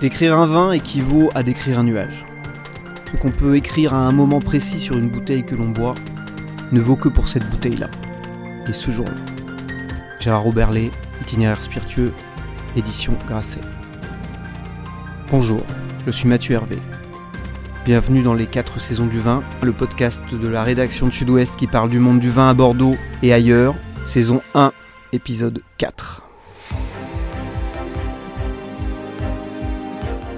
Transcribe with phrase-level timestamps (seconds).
[0.00, 2.24] Décrire un vin équivaut à décrire un nuage.
[3.10, 5.96] Ce qu'on peut écrire à un moment précis sur une bouteille que l'on boit
[6.70, 7.90] ne vaut que pour cette bouteille-là.
[8.68, 9.16] Et ce jour-là.
[10.20, 12.12] Gérard Roberlet, itinéraire spiritueux,
[12.76, 13.60] édition Grasset.
[15.32, 15.62] Bonjour,
[16.06, 16.78] je suis Mathieu Hervé.
[17.84, 21.66] Bienvenue dans les 4 saisons du vin, le podcast de la rédaction de Sud-Ouest qui
[21.66, 23.74] parle du monde du vin à Bordeaux et ailleurs,
[24.06, 24.70] saison 1,
[25.12, 26.27] épisode 4.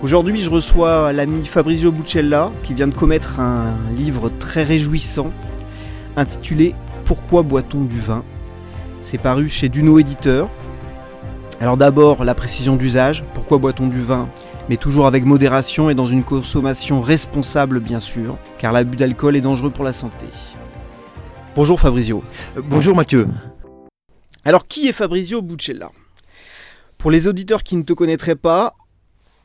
[0.03, 5.31] Aujourd'hui, je reçois l'ami Fabrizio Buccella qui vient de commettre un livre très réjouissant
[6.17, 8.25] intitulé Pourquoi boit-on du vin?
[9.03, 10.49] C'est paru chez Duno Éditeur.
[11.61, 14.31] Alors d'abord, la précision d'usage, pourquoi boit-on du vin?
[14.71, 19.43] Mais toujours avec modération et dans une consommation responsable bien sûr, car l'abus d'alcool est
[19.43, 20.25] dangereux pour la santé.
[21.55, 22.25] Bonjour Fabrizio.
[22.57, 23.29] Euh, bonjour Mathieu.
[24.47, 25.91] Alors qui est Fabrizio Buccella?
[26.97, 28.77] Pour les auditeurs qui ne te connaîtraient pas,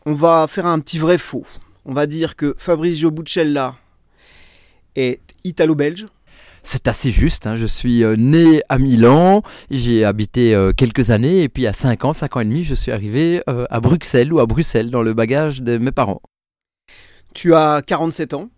[0.05, 1.45] on va faire un petit vrai faux.
[1.85, 3.75] On va dire que Fabrizio Buccella
[4.95, 6.07] est italo-belge.
[6.63, 7.57] C'est assez juste, hein.
[7.57, 12.05] je suis euh, né à Milan, j'ai habité euh, quelques années et puis à 5
[12.05, 15.03] ans, 5 ans et demi, je suis arrivé euh, à Bruxelles ou à Bruxelles dans
[15.03, 16.23] le bagage de mes parents.
[17.35, 18.49] Tu as 47 ans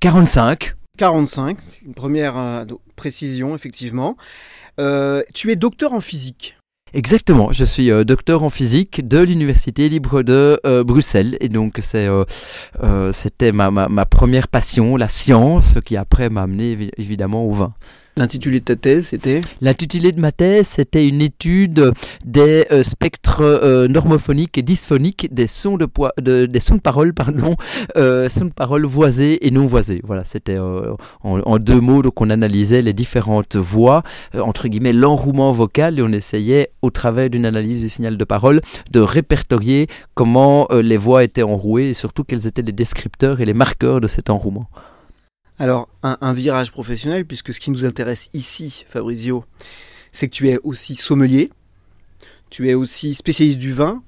[0.00, 0.74] 45.
[0.98, 1.56] 45,
[1.86, 2.66] une première
[2.96, 4.16] précision effectivement.
[5.32, 6.56] tu es docteur en physique.
[6.94, 11.78] Exactement, je suis euh, docteur en physique de l'Université libre de euh, Bruxelles et donc
[11.80, 17.44] c'est euh, c'était ma, ma, ma, première passion, la science, qui après m'a amené évidemment
[17.44, 17.72] au vin.
[18.18, 21.92] L'intitulé de ta thèse, c'était L'intitulé de ma thèse, c'était une étude
[22.26, 25.88] des euh, spectres euh, normophoniques et dysphoniques des sons de,
[26.20, 27.56] de, des sons de parole, pardon,
[27.96, 30.02] euh, sons de parole voisés et non voisés.
[30.04, 34.02] Voilà, c'était en, en, deux mots, donc on analysait les différentes voix,
[34.38, 38.60] entre guillemets l'enrouement vocal, et on essayait, au travers d'une analyse du signal de parole,
[38.90, 43.54] de répertorier comment les voix étaient enrouées et surtout quels étaient les descripteurs et les
[43.54, 44.68] marqueurs de cet enrouement.
[45.62, 49.44] Alors, un, virage professionnel, puisque ce qui nous intéresse ici, Fabrizio,
[50.10, 51.50] c'est que tu es aussi sommelier,
[52.50, 54.02] tu es aussi spécialiste du vin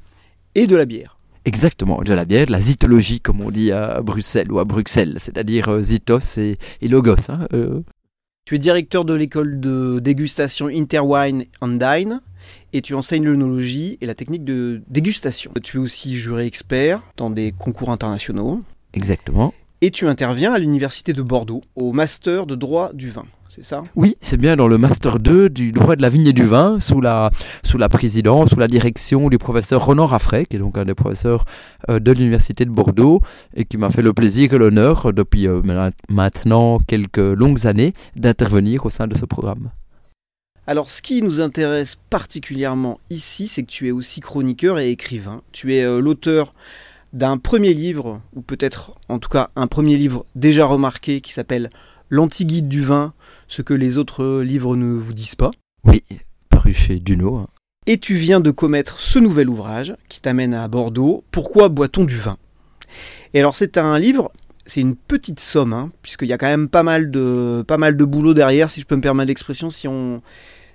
[0.57, 1.17] et de la bière.
[1.45, 5.19] Exactement, de la bière, de la zytologie, comme on dit à Bruxelles ou à Bruxelles,
[5.21, 7.31] c'est-à-dire euh, zytos et, logos.
[7.31, 7.83] Hein, euh.
[8.47, 12.21] Tu es directeur de l'école de dégustation Interwine and Dine
[12.73, 15.53] et tu enseignes l'œnologie et la technique de dégustation.
[15.63, 18.61] Tu es aussi juré expert dans des concours internationaux.
[18.93, 23.27] Exactement et tu interviens à l'université de Bordeaux au master de droit du vin.
[23.51, 23.83] C'est ça?
[23.97, 26.81] Oui, c'est bien dans le master 2 du droit de la vigne et du vin
[26.81, 27.31] sous la,
[27.63, 30.95] sous la présidence, sous la direction du professeur Ronan Raffray, qui est donc un des
[30.95, 31.45] professeurs
[31.91, 33.21] euh, de l'université de Bordeaux
[33.55, 35.61] et qui m'a fait le plaisir et l'honneur depuis euh,
[36.09, 39.71] maintenant quelques longues années d'intervenir au sein de ce programme.
[40.67, 45.43] Alors ce qui nous intéresse particulièrement ici, c'est que tu es aussi chroniqueur et écrivain.
[45.53, 46.53] Tu es euh, l'auteur
[47.15, 51.71] d'un premier livre, ou peut-être en tout cas un premier livre déjà remarqué qui s'appelle
[52.11, 53.15] L'Antiguide du vin,
[53.49, 55.53] ce que les autres livres ne vous disent pas.
[55.85, 56.03] Oui,
[56.51, 57.37] paru chez Duno.
[57.37, 57.49] Hein.
[57.87, 62.17] Et tu viens de commettre ce nouvel ouvrage qui t'amène à Bordeaux, Pourquoi boit-on du
[62.17, 62.37] vin?
[63.33, 64.33] Et alors c'est un livre,
[64.67, 67.97] c'est une petite somme, hein, puisqu'il y a quand même pas mal, de, pas mal
[67.97, 70.21] de boulot derrière, si je peux me permettre l'expression, si on,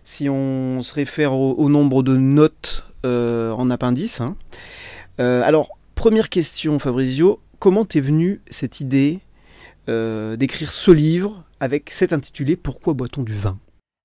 [0.06, 4.22] si on se réfère au, nombre de notes euh, en appendice.
[4.22, 4.36] Hein.
[5.20, 9.20] Euh, alors, Première question, Fabrizio, comment t'es venue cette idée
[9.90, 13.60] euh, d'écrire ce livre avec cet intitulé Pourquoi boit-on du vin?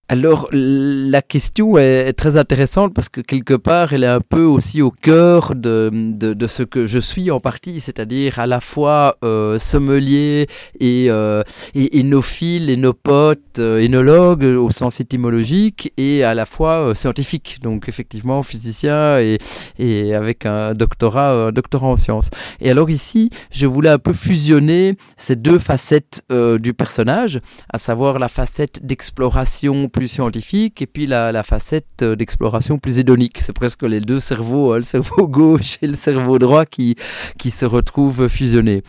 [0.09, 4.83] Alors la question est très intéressante parce que quelque part elle est un peu aussi
[4.83, 9.59] au cœur de, de, ce que je suis en partie, c'est-à-dire à la fois euh,
[9.59, 10.47] sommelier
[10.79, 11.43] et, euh,
[11.75, 17.89] et énophile, énopote, euh, énologue au sens étymologique et à la fois euh, scientifique, donc
[17.89, 19.39] effectivement physicien et,
[19.79, 22.29] et avec un doctorat, un doctorat en sciences.
[22.61, 27.41] Et alors ici je voulais un peu fusionner ces deux facettes du personnage,
[27.73, 33.39] à savoir la facette d'exploration plus scientifique et puis la, facette euh, d'exploration plus hédonique.
[33.41, 36.97] C'est presque les deux cerveaux, hein, le cerveau gauche et le cerveau droit qui,
[37.39, 38.83] qui se retrouvent fusionnés.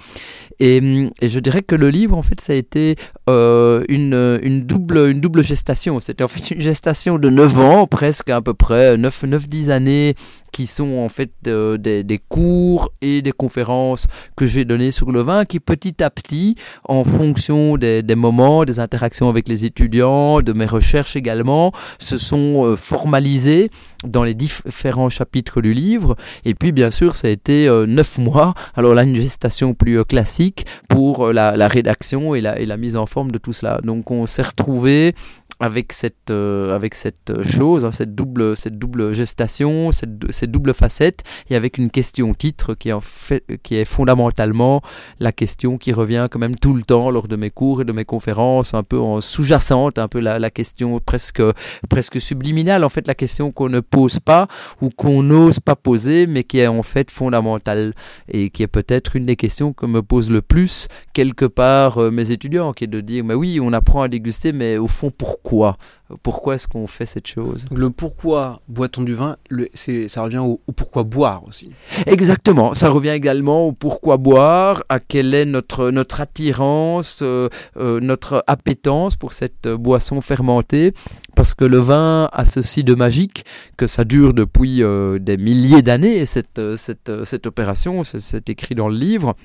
[0.60, 0.78] Et,
[1.22, 2.96] et, je dirais que le livre, en fait, ça a été
[3.30, 6.00] euh, une, double, gestation.
[6.00, 10.16] C'était en fait une gestation de 9 ans, presque à peu près, 9-10 années
[10.56, 14.08] qui sont en fait des, cours et des conférences
[14.38, 16.56] que j'ai données sur le vin, qui petit à petit,
[16.86, 22.64] en fonction des, moments, des interactions avec les étudiants, de mes recherches également, se sont
[22.64, 23.70] euh, formalisés
[24.08, 26.16] dans les différents chapitres du livre.
[26.44, 30.04] Et puis bien sûr, ça a été euh, neuf mois, alors là une gestation plus
[30.06, 33.80] classique pour la, la, rédaction et la, la mise en forme de tout cela.
[33.84, 35.14] Donc on s'est retrouvé
[35.60, 40.74] avec cette, euh, avec cette chose, hein, cette, double, cette double gestation, cette, cette, double
[40.74, 44.82] facette, et avec une question titre qui est, en fait, qui est fondamentalement
[45.20, 47.94] la question qui revient quand même tout le temps lors de mes cours et de
[47.94, 51.42] mes conférences, un peu en sous-jacente, un peu la, la, question presque,
[51.90, 54.48] presque subliminale, en fait la question qu'on ne pose pas
[54.82, 57.94] ou qu'on n'ose pas poser, mais qui est en fait fondamentale
[58.28, 62.12] et qui est peut-être une des questions que me posent le plus quelque part euh,
[62.12, 65.12] mes étudiants, qui est de dire, mais oui, on apprend à déguster, mais au fond,
[65.16, 65.78] pourquoi pourquoi.
[66.24, 67.66] Pourquoi est-ce qu'on fait cette chose?
[67.72, 71.72] Le pourquoi boit-on du vin, le, ça revient au, pourquoi boire aussi.
[72.06, 78.00] Exactement, ça revient également au pourquoi boire, à quelle est notre, notre attirance, euh, euh,
[78.00, 80.94] notre appétence pour cette boisson fermentée.
[81.36, 83.44] Parce que le vin a ceci de magique,
[83.78, 88.88] que ça dure depuis euh, des milliers d'années, cette, cette, cette opération, c'est écrit dans
[88.88, 89.36] le livre.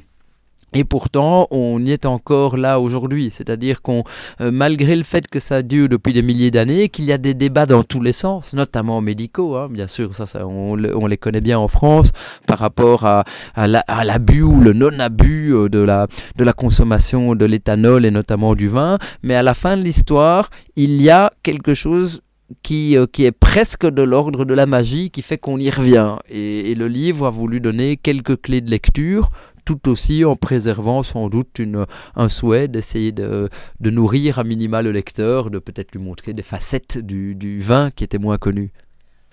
[0.72, 3.30] Et pourtant, on y est encore là aujourd'hui.
[3.30, 4.04] C'est-à-dire qu'on,
[4.40, 7.34] euh, malgré le fait que ça dure depuis des milliers d'années, qu'il y a des
[7.34, 11.40] débats dans tous les sens, notamment médicaux, hein, bien sûr, ça, ça on, les connaît
[11.40, 12.10] bien en France,
[12.46, 13.24] par rapport à,
[13.56, 16.06] l'abus ou le non-abus euh, de la,
[16.36, 18.98] de la consommation de l'éthanol et notamment du vin.
[19.22, 22.22] Mais à la fin de l'histoire, il y a quelque chose
[22.62, 26.16] qui, euh, qui est presque de l'ordre de la magie, qui fait qu'on y revient.
[26.28, 29.28] Et, le livre a voulu donner quelques clés de lecture
[29.66, 31.86] tout aussi en préservant sans doute une,
[32.16, 36.42] un souhait d'essayer de, de, nourrir à minima le lecteur, de peut-être lui montrer des
[36.42, 38.72] facettes du, du, vin qui étaient moins connues.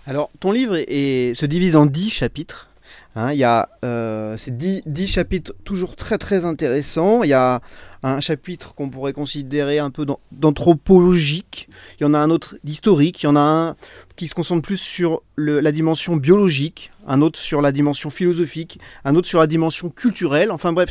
[0.05, 2.69] Alors, ton livre est, se divise en dix chapitres.
[3.16, 7.24] Hein, il y a euh, ces dix, chapitres toujours très très intéressants.
[7.24, 7.62] Il y a
[8.04, 11.68] un chapitre qu'on pourrait considérer un peu d'anthropologique.
[12.00, 13.24] Il y en a un autre d'historique.
[13.24, 13.75] Il y en a un
[14.16, 19.16] qui se concentre plus sur la dimension biologique, un autre sur la dimension philosophique, un
[19.16, 20.51] autre sur la dimension culturelle.
[20.51, 20.89] Enfin bref,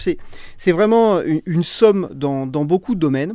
[0.56, 3.34] c'est vraiment une, somme dans, dans beaucoup de domaines.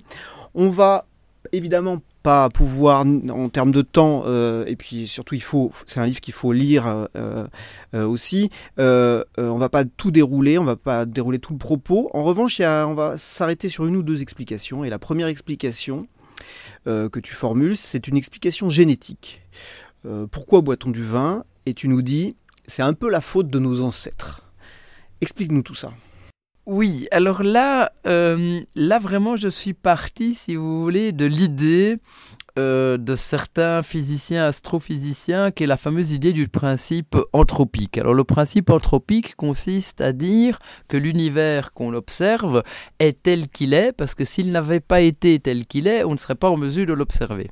[0.54, 1.06] On va
[1.54, 6.06] évidemment pas pouvoir en termes de temps euh, et puis surtout il faut c'est un
[6.06, 7.48] livre qu'il faut lire euh,
[7.94, 8.50] euh, aussi.
[8.78, 12.10] On va pas tout dérouler on va pas dérouler tout le propos.
[12.14, 14.84] En revanche on va s'arrêter sur une ou deux explications.
[14.84, 16.08] Et la première explication
[16.86, 19.42] que tu formules c'est une explication génétique.
[20.32, 21.44] Pourquoi boit-on du vin?
[21.66, 22.36] Et tu nous dis
[22.68, 24.44] c'est un peu la faute de nos ancêtres.
[25.22, 25.94] Explique-nous tout ça
[26.68, 31.98] oui, alors là, euh, là vraiment, je suis parti, si vous voulez, de l'idée
[32.60, 37.98] euh, de certains physiciens, astrophysiciens, qui est la fameuse idée du principe anthropique.
[37.98, 42.62] Alors le principe anthropique consiste à dire que l'univers qu'on observe
[43.00, 46.18] est tel qu'il est, parce que s'il n'avait pas été tel qu'il est, on ne
[46.18, 47.50] serait pas en mesure de l'observer.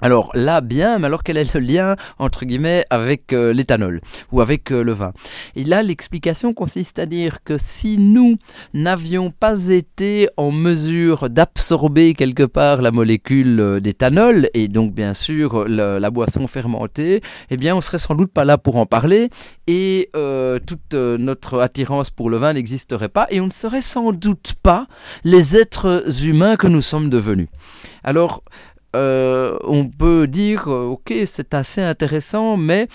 [0.00, 4.00] Alors là, bien, mais alors quel est le lien entre guillemets avec euh, l'éthanol
[4.30, 5.12] ou avec euh, le vin?
[5.56, 8.36] Et là, l'explication consiste à dire que si nous
[8.74, 15.14] n'avions pas été en mesure d'absorber quelque part la molécule euh, d'éthanol et donc bien
[15.14, 17.20] sûr la boisson fermentée,
[17.50, 19.30] eh bien on serait sans doute pas là pour en parler
[19.66, 20.10] et
[20.66, 24.86] toute notre attirance pour le vin n'existerait pas et on ne serait sans doute pas
[25.24, 27.48] les êtres humains que nous sommes devenus.
[28.04, 28.42] Alors,
[28.96, 32.88] euh, on peut dire, ok, c'est assez intéressant, mais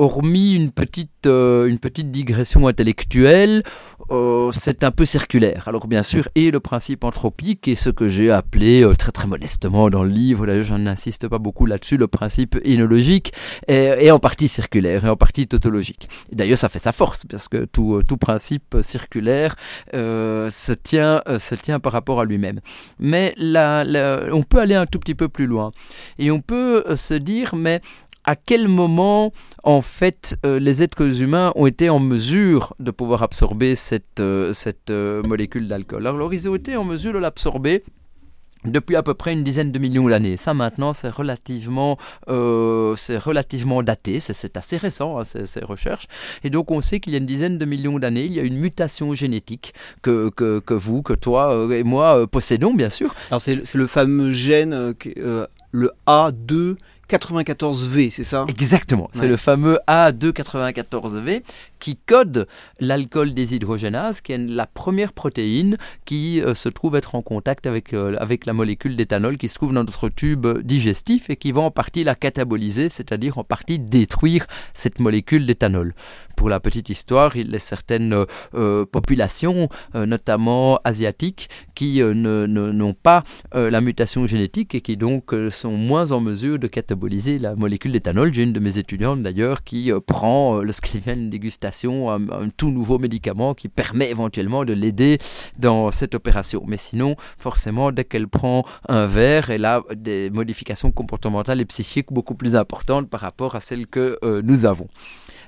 [0.00, 3.62] hormis une petite, euh, une petite digression intellectuelle,
[4.10, 5.68] euh, c'est un peu circulaire.
[5.68, 9.28] Alors bien sûr, et le principe anthropique et ce que j'ai appelé euh, très très
[9.28, 13.32] modestement dans le livre, là je n'insiste pas beaucoup là-dessus, le principe énologique
[13.68, 16.08] est, en partie circulaire et en partie tautologique.
[16.32, 19.54] D'ailleurs ça fait sa force parce que tout, tout principe circulaire
[19.92, 22.60] se, tient, se tient par rapport à lui-même.
[22.98, 23.84] Mais là,
[24.32, 25.72] on peut aller un tout petit peu plus loin
[26.18, 27.80] et on peut se dire mais
[28.24, 33.22] à quel moment, en fait, euh, les êtres humains ont été en mesure de pouvoir
[33.22, 36.06] absorber cette, euh, cette euh, molécule d'alcool?
[36.06, 37.82] Alors, ils ont été en mesure de l'absorber
[38.66, 40.36] depuis à peu près une dizaine de millions d'années.
[40.36, 41.96] Ça maintenant c'est relativement,
[42.26, 46.08] relativement daté, c'est assez récent hein, ces, recherches.
[46.44, 48.42] Et donc on sait qu'il y a une dizaine de millions d'années, il y a
[48.42, 49.72] une mutation génétique
[50.02, 53.14] que, que, que vous, que toi et moi possédons bien sûr.
[53.30, 54.94] Alors c'est le fameux gène,
[55.72, 56.76] le A2
[57.10, 58.46] 94V, c'est ça?
[58.48, 61.42] Exactement, c'est le fameux A294V
[61.80, 62.46] qui code
[62.78, 67.92] l'alcool déshydrogénase, qui est la première protéine qui euh, se trouve être en contact avec,
[67.94, 71.62] euh, avec la molécule d'éthanol qui se trouve dans notre tube digestif et qui va
[71.62, 75.94] en partie la cataboliser, c'est-à-dire en partie détruire cette molécule d'éthanol.
[76.36, 83.24] Pour la petite histoire, il y a certaines euh, populations, notamment asiatiques, qui n'ont pas
[83.54, 88.32] la mutation génétique et qui donc sont moins en mesure de cataboliser la molécule d'éthanol.
[88.32, 91.69] J'ai une de mes étudiantes d'ailleurs qui prend le scliven dégustation
[92.10, 92.20] un,
[92.56, 95.18] tout nouveau médicament qui permet éventuellement de l'aider
[95.58, 96.62] dans cette opération.
[96.66, 102.12] Mais sinon, forcément, dès qu'elle prend un verre, elle a des modifications comportementales et psychiques
[102.12, 104.88] beaucoup plus importantes par rapport à celles que euh, nous avons.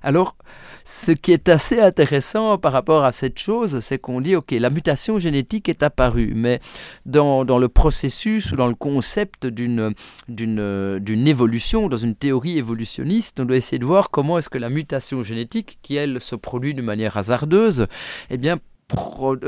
[0.02, 0.36] Alors,
[0.84, 4.70] ce qui est assez intéressant par rapport à cette chose, c'est qu'on dit, OK, la
[4.70, 6.60] mutation génétique est apparue, mais
[7.06, 9.94] dans, dans le processus ou dans le concept d'une,
[10.28, 15.22] évolution, dans une théorie évolutionniste, on doit essayer de voir comment est-ce que la mutation
[15.22, 17.86] génétique, qui elle se produit de manière hasardeuse,
[18.30, 18.58] eh bien,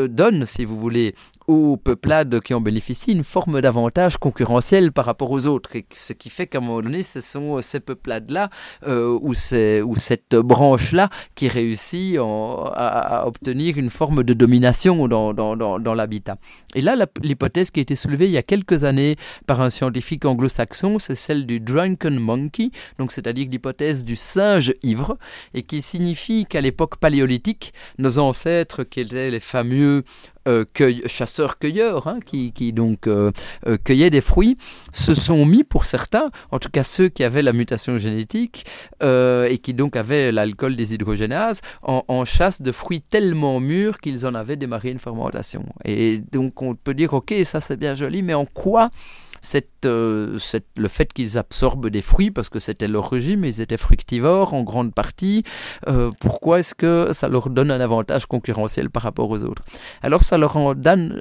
[0.08, 1.14] donne, si vous voulez,
[1.46, 5.70] aux peuplades qui en bénéficient une forme d'avantage concurrentiel par rapport aux autres.
[5.92, 8.50] Ce qui fait qu'à un moment donné, ce sont ces peuplades-là
[8.86, 15.94] euh, ou, cette branche-là qui réussit à, obtenir une forme de domination dans, dans, dans,
[15.94, 16.36] l'habitat.
[16.74, 20.24] Et là, l'hypothèse qui a été soulevée il y a quelques années par un scientifique
[20.24, 25.18] anglo-saxon, c'est celle du drunken monkey, donc c'est-à-dire l'hypothèse du singe ivre,
[25.52, 30.04] et qui signifie qu'à l'époque paléolithique, nos ancêtres, qui étaient les fameux
[30.46, 30.64] euh,
[31.06, 33.32] chasseurs-cueilleurs, hein, qui, donc euh,
[33.66, 34.56] euh, cueillaient des fruits,
[34.92, 38.66] se sont mis pour certains, en tout cas ceux qui avaient la mutation génétique
[39.02, 44.34] et qui donc avaient l'alcool des hydrogénases, en, chasse de fruits tellement mûrs qu'ils en
[44.34, 45.64] avaient démarré une fermentation.
[45.84, 48.90] Et donc on peut dire, ok, ça c'est bien joli, mais en quoi
[49.84, 50.38] euh,
[50.76, 54.62] le fait qu'ils absorbent des fruits, parce que c'était leur régime, ils étaient fructivores en
[54.62, 55.44] grande partie,
[55.88, 59.62] euh, pourquoi est-ce que ça leur donne un avantage concurrentiel par rapport aux autres?
[60.02, 61.20] Alors ça leur, donne,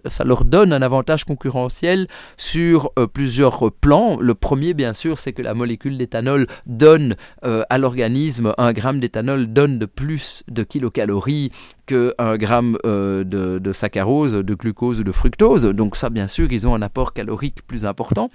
[0.74, 4.18] un avantage concurrentiel sur euh, plusieurs plans.
[4.20, 9.48] Le premier, bien sûr, c'est que la molécule d'éthanol donne à l'organisme, un gramme d'éthanol
[9.48, 11.52] donne de plus de kilocalories
[11.86, 15.64] qu'un gramme de, de saccharose, de glucose ou de fructose.
[15.66, 18.30] Donc ça, bien sûr, ils ont un apport calorique plus important.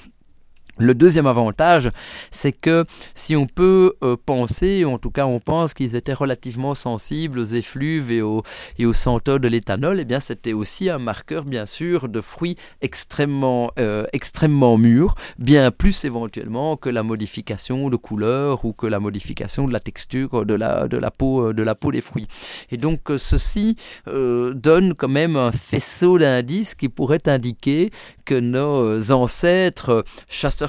[0.80, 1.90] Le deuxième avantage,
[2.30, 6.76] c'est que si on peut euh, penser, en tout cas on pense qu'ils étaient relativement
[6.76, 8.44] sensibles aux effluves et aux,
[8.78, 13.72] et senteurs de l'éthanol, eh bien c'était aussi un marqueur bien sûr de fruits extrêmement,
[13.80, 19.66] euh, extrêmement mûrs, bien plus éventuellement que la modification de couleur ou que la modification
[19.66, 22.28] de la texture de la, de la, peau, de la peau des fruits.
[22.70, 27.90] Et donc euh, ceci donne quand même un faisceau d'indices qui pourrait indiquer
[28.24, 30.67] que nos ancêtres chasseurs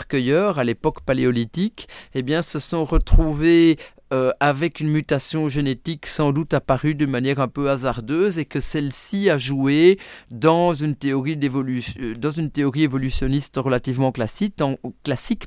[0.60, 3.78] à l'époque paléolithique, eh bien, se sont retrouvés
[4.12, 8.60] euh, avec une mutation génétique sans doute apparue de manière un peu hasardeuse et que
[8.60, 10.00] celle-ci a joué
[10.32, 11.36] dans une théorie
[12.00, 12.32] euh, dans
[12.84, 15.46] évolutionniste relativement classique, en, classique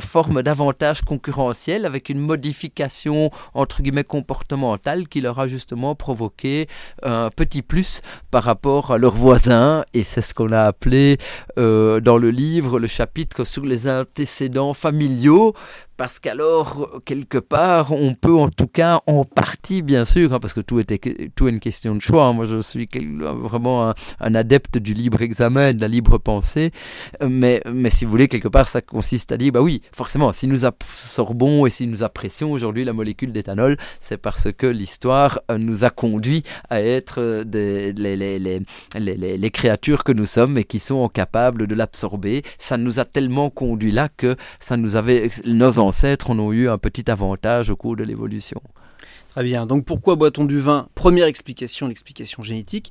[0.00, 6.68] forme d'avantage concurrentiel avec une modification entre guillemets comportementale qui leur a justement provoqué
[7.02, 9.84] un petit plus par rapport à leurs voisins.
[9.92, 11.18] Et c'est ce qu'on a appelé
[11.58, 15.54] euh, dans le livre le chapitre sur les antécédents familiaux
[16.02, 20.52] parce qu'alors, quelque part, on peut en tout cas, en partie, bien sûr, hein, parce
[20.52, 20.98] que tout, était,
[21.36, 22.24] tout est une question de choix.
[22.24, 22.32] Hein.
[22.32, 22.88] Moi, je suis
[23.20, 26.72] vraiment un, adepte du libre examen, de la libre pensée.
[27.24, 30.48] Mais, mais si vous voulez, quelque part, ça consiste à dire, bah oui, forcément, si
[30.48, 35.58] nous absorbons et si nous apprécions aujourd'hui la molécule d'éthanol, c'est parce que l'histoire euh,
[35.58, 37.92] nous a conduit à être euh,
[38.98, 42.42] les, créatures que nous sommes et qui sont capables de l'absorber.
[42.58, 46.70] Ça nous a tellement conduit là que ça nous avait, nos ancêtres en ont eu
[46.70, 48.62] un petit avantage au cours de l'évolution.
[49.32, 49.66] Très bien.
[49.66, 50.88] Donc pourquoi boit-on du vin?
[50.94, 52.90] Première explication, l'explication génétique.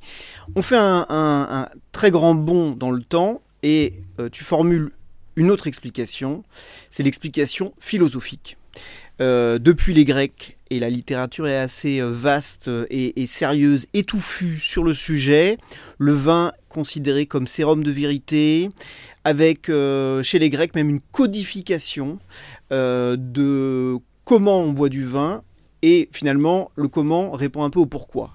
[0.54, 4.92] On fait un, très grand bond dans le temps et euh, tu formules
[5.34, 6.44] une autre explication.
[6.90, 8.56] C'est l'explication philosophique.
[9.20, 14.58] Euh, depuis les Grecs, et la littérature est assez euh, vaste et, et, sérieuse, étouffue
[14.58, 15.58] sur le sujet,
[15.98, 18.70] le vin considéré comme sérum de vérité,
[19.24, 22.18] avec chez les Grecs même une codification
[22.72, 25.42] euh, de comment on boit du vin
[25.82, 28.30] et finalement le comment répond un peu au pourquoi.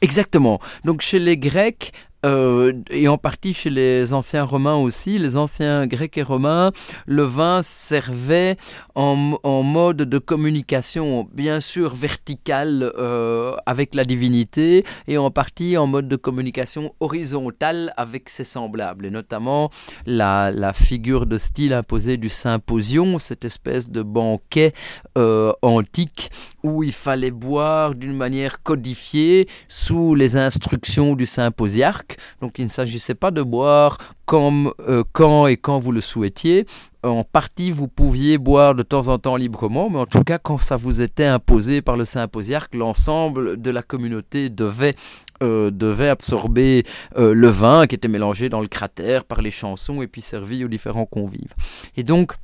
[0.00, 0.58] Exactement.
[0.84, 1.92] Donc chez les Grecs,
[2.24, 6.72] euh, et en partie chez les anciens romains aussi, les anciens grecs et romains,
[7.06, 8.56] le vin servait
[8.94, 9.14] en,
[9.62, 16.08] mode de communication, bien sûr vertical euh, avec la divinité, et en partie en mode
[16.08, 19.70] de communication horizontale avec ses semblables, et notamment
[20.06, 24.72] la, la figure de style imposée du symposion, cette espèce de banquet
[25.18, 26.30] euh, antique
[26.62, 32.11] où il fallait boire d'une manière codifiée sous les instructions du symposiarque.
[32.40, 33.98] Donc il ne s'agissait pas de boire
[34.32, 36.66] euh, quand et quand vous le souhaitiez.
[37.04, 40.58] En partie, vous pouviez boire de temps en temps librement, mais en tout cas, quand
[40.58, 44.94] ça vous était imposé par le symposiarque, l'ensemble de la communauté devait
[45.42, 45.70] euh,
[46.10, 46.84] absorber
[47.18, 50.64] euh, le vin qui était mélangé dans le cratère par les chansons et puis servi
[50.64, 51.54] aux différents convives.
[51.96, 52.34] Et donc,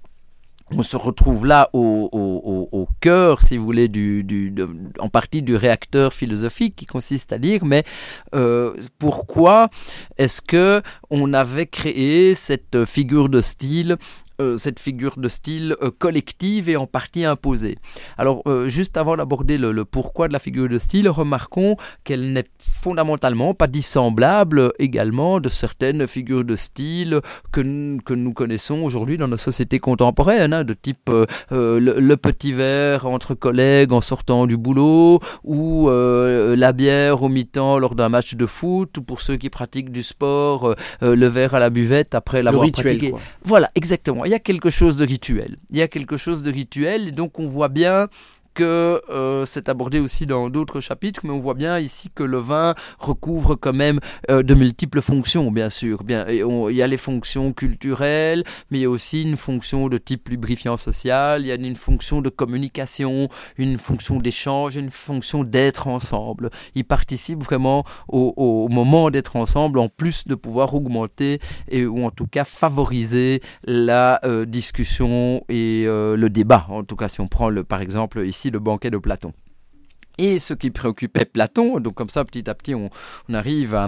[0.76, 3.90] on se retrouve là au, au, au, cœur, si vous voulez,
[4.98, 7.84] en partie du réacteur philosophique qui consiste à dire, mais
[8.34, 9.68] euh, pourquoi
[10.16, 13.96] est-ce que on avait créé cette figure de style
[14.40, 17.76] euh, cette figure de style euh, collective et en partie imposée.
[18.18, 22.44] Alors, euh, juste avant d'aborder le, pourquoi de la figure de style, remarquons qu'elle n'est
[22.80, 29.26] fondamentalement pas dissemblable également de certaines figures de style que, que nous connaissons aujourd'hui dans
[29.26, 31.10] nos sociétés contemporaines, hein, de type
[31.50, 37.96] le, petit verre entre collègues en sortant du boulot, ou la bière au mi-temps lors
[37.96, 41.70] d'un match de foot, ou pour ceux qui pratiquent du sport, le verre à la
[41.70, 43.12] buvette après l'avoir pratiqué.
[43.44, 45.56] Voilà, exactement il y a quelque chose de rituel.
[45.70, 48.08] Il y a quelque chose de rituel et donc on voit bien
[48.60, 52.74] euh, c'est abordé aussi dans d'autres chapitres, mais on voit bien ici que le vin
[52.98, 54.00] recouvre quand même
[54.30, 56.04] euh, de multiples fonctions, bien sûr.
[56.04, 59.98] Bien, il y a les fonctions culturelles, mais il y a aussi une fonction de
[59.98, 65.44] type lubrifiant social, il y a une fonction de communication, une fonction d'échange, une fonction
[65.44, 66.50] d'être ensemble.
[66.74, 72.10] Il participe vraiment au, moment d'être ensemble, en plus de pouvoir augmenter et ou en
[72.10, 76.66] tout cas favoriser la euh, discussion et le débat.
[76.68, 79.32] En tout cas, si on prend le, par exemple ici le banquet de Platon.
[80.18, 82.90] Et ce qui préoccupait Platon, donc comme ça petit à petit on,
[83.32, 83.78] arrive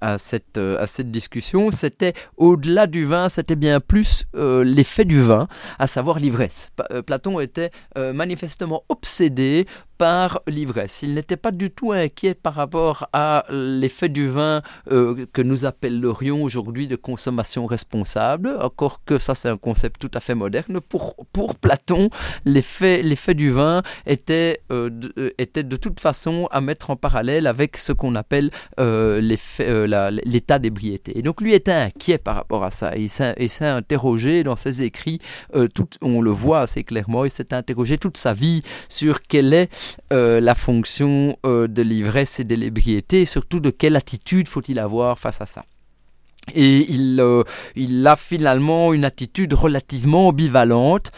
[0.00, 5.20] à, cette, à cette discussion, c'était au-delà du vin, c'était bien plus euh, l'effet du
[5.20, 5.46] vin,
[5.78, 6.70] à savoir l'ivresse.
[6.90, 9.66] Euh, Platon était euh, manifestement obsédé
[9.98, 11.00] par l'ivresse.
[11.02, 15.64] Il n'était pas du tout inquiet par rapport à l'effet du vin euh, que nous
[15.64, 20.80] appellerions aujourd'hui de consommation responsable, encore que ça c'est un concept tout à fait moderne.
[20.80, 22.10] Pour, pour Platon,
[22.44, 23.02] l'effet,
[23.34, 27.76] du vin était, euh, de, euh, était de toute façon à mettre en parallèle avec
[27.76, 31.18] ce qu'on appelle l'état d'ébriété.
[31.18, 32.96] Et donc lui était inquiet par rapport à ça.
[32.96, 33.34] Il s'est,
[33.66, 35.20] interrogé dans ses écrits,
[36.02, 39.68] on le voit assez clairement, il s'est interrogé toute sa vie sur quelle est
[40.12, 44.78] euh, la fonction euh, de l'ivresse et de l'ébriété, et surtout de quelle attitude faut-il
[44.78, 45.64] avoir face à ça.
[46.54, 47.42] Et il, euh,
[47.74, 51.10] il a finalement une attitude relativement ambivalente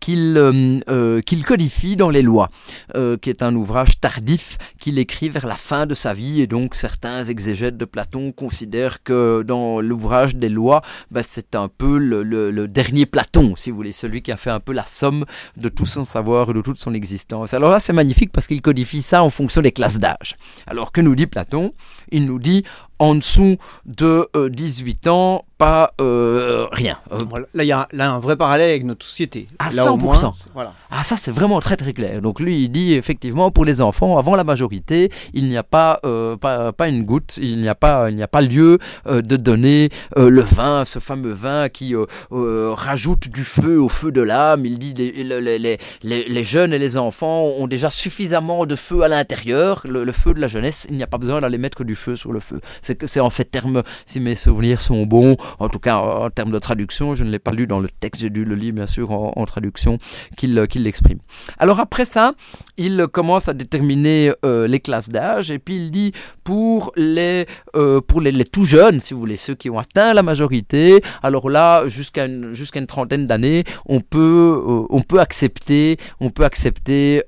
[0.00, 2.50] qu'il euh, euh, qu'il codifie dans les lois,
[2.94, 6.46] euh, qui est un ouvrage tardif qu'il écrit vers la fin de sa vie, et
[6.46, 11.98] donc certains exégètes de Platon considèrent que dans l'ouvrage des lois, bah, c'est un peu
[11.98, 15.24] le, le, dernier Platon, si vous voulez, celui qui a fait un peu la somme
[15.56, 17.54] de tout son savoir et de toute son existence.
[17.54, 20.36] Alors là, c'est magnifique parce qu'il codifie ça en fonction des classes d'âge.
[20.66, 21.72] Alors que nous dit Platon?
[22.10, 22.64] Il nous dit
[22.98, 26.98] en dessous de 18 ans, pas euh, rien.
[27.12, 27.20] Euh,
[27.54, 29.46] là, il y a là, un vrai parallèle avec notre société.
[29.58, 30.46] À 100%.
[30.54, 30.74] voilà.
[30.90, 32.20] Ah, ça, c'est vraiment très très clair.
[32.20, 36.00] Donc, lui, il dit effectivement, pour les enfants, avant la majorité, il n'y a pas,
[36.04, 39.90] euh, pas, pas, une goutte, il n'y a pas, il a pas lieu de donner
[40.16, 41.94] le vin, ce fameux vin qui
[42.30, 44.66] rajoute du feu au feu de l'âme.
[44.66, 49.02] Il dit les, les, les, les, jeunes et les enfants ont déjà suffisamment de feu
[49.02, 51.84] à l'intérieur, le, le, feu de la jeunesse, il n'y a pas besoin d'aller mettre
[51.84, 52.60] du feu sur le feu.
[52.82, 56.58] C'est en ces termes, si mes souvenirs sont bons, en tout cas en, termes de
[56.58, 59.10] traduction, je ne l'ai pas lu dans le texte, j'ai dû le lire bien sûr
[59.10, 59.98] en, traduction,
[60.36, 61.18] qu'il l'exprime.
[61.58, 62.32] Alors après ça,
[62.76, 66.12] il commence à déterminer euh, les classes d'âge et puis il dit
[66.44, 70.22] pour les, euh, pour les, tout jeunes, si vous voulez, ceux qui ont atteint la
[70.22, 76.30] majorité, alors là, jusqu'à une, jusqu'à une trentaine d'années, on euh, on peut accepter, on
[76.30, 77.22] peut accepter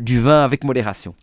[0.00, 1.14] du vin avec modération.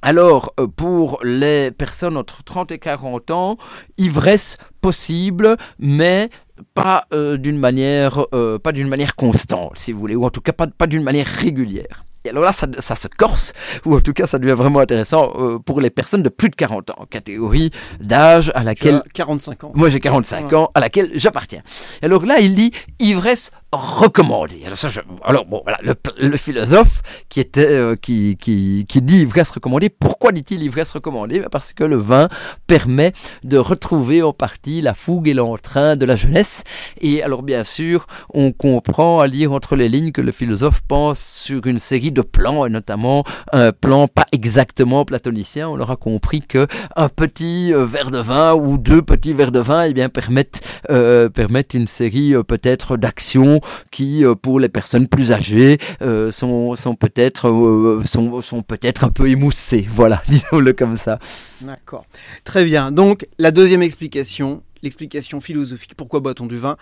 [0.00, 3.56] Alors, euh, pour les personnes entre 30 et 40 ans,
[3.96, 6.30] ivresse possible, mais
[6.74, 10.40] pas euh, d'une manière, euh, pas d'une manière constante, si vous voulez, ou en tout
[10.40, 12.04] cas pas, pas d'une manière régulière.
[12.28, 13.54] Et alors là, ça, ça, se corse,
[13.86, 15.32] ou en tout cas, ça devient vraiment intéressant
[15.64, 19.02] pour les personnes de plus de 40 ans, catégorie d'âge à laquelle...
[19.14, 19.72] 45 ans.
[19.74, 21.62] Moi, j'ai 45 ans, à laquelle j'appartiens.
[22.02, 24.62] Et alors là, il dit ivresse recommandé.
[24.64, 24.88] Alors, ça,
[25.24, 29.90] alors bon, voilà, le, philosophe qui était, euh, qui, qui, qui, dit ivresse recommandée.
[29.90, 32.28] Pourquoi dit-il ivresse recommandée ben, Parce que le vin
[32.66, 33.12] permet
[33.44, 36.64] de retrouver en partie la fougue et l'entrain de la jeunesse.
[37.00, 41.20] Et alors, bien sûr, on comprend à lire entre les lignes que le philosophe pense
[41.20, 45.68] sur une série de plans, et notamment un plan pas exactement platonicien.
[45.68, 49.60] On aura compris que un petit euh, verre de vin ou deux petits verres de
[49.60, 54.68] vin, eh bien, permettent, euh, permettent une série euh, peut-être d'actions qui, euh, pour les
[54.68, 59.86] personnes plus âgées, euh, sont, sont peut-être euh, sont, sont peut-être un peu émoussées.
[59.88, 61.18] Voilà, disons-le comme ça.
[61.60, 62.04] D'accord.
[62.44, 62.92] Très bien.
[62.92, 65.94] Donc, la deuxième explication, l'explication philosophique.
[65.96, 66.76] Pourquoi boit-on du vin?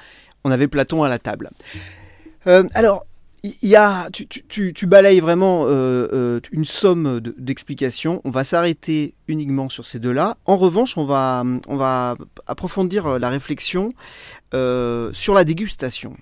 [0.45, 1.51] On avait Platon à la table.
[2.75, 3.05] alors,
[3.63, 8.21] il y a, tu, tu, tu balayes vraiment une somme d'explications.
[8.25, 10.37] on va s'arrêter uniquement sur ces deux-là.
[10.45, 13.93] En revanche, on va, on va approfondir la réflexion
[14.53, 16.17] sur la dégustation.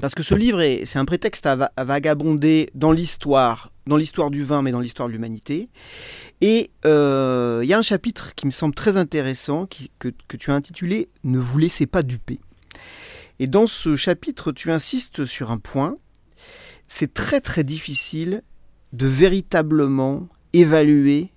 [0.00, 4.62] Parce que ce livre, c'est un prétexte à, vagabonder dans l'histoire, dans l'histoire du vin,
[4.62, 5.68] mais dans l'histoire de l'humanité.
[6.40, 10.52] Et euh, il y a un chapitre qui me semble très intéressant, que, que tu
[10.52, 12.38] as intitulé Ne vous laissez pas duper.
[13.40, 15.94] Et dans ce chapitre, tu insistes sur un point.
[16.88, 18.42] C'est très très difficile
[18.92, 21.30] de véritablement évaluer,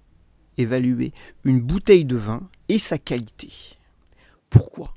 [0.58, 1.12] évaluer
[1.44, 3.52] une bouteille de vin et sa qualité.
[4.50, 4.94] Pourquoi?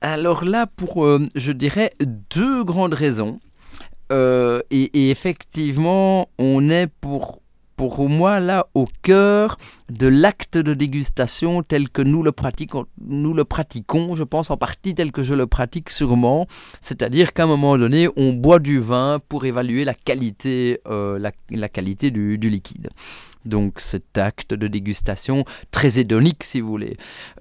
[0.00, 1.92] Alors là, pour, euh, je dirais,
[2.30, 3.40] deux grandes raisons.
[4.12, 7.40] Euh, et, effectivement, on est pour,
[7.76, 9.58] pour moi là au cœur
[9.90, 12.86] de l'acte de dégustation tel que nous le pratiquons,
[14.14, 16.46] je pense en partie tel que je le pratique sûrement.
[16.80, 21.18] C'est-à-dire qu'à un moment donné, on boit du vin pour évaluer la qualité, euh,
[21.50, 22.88] la, qualité du liquide
[23.46, 26.96] donc cet acte de dégustation très hédonique si vous voulez,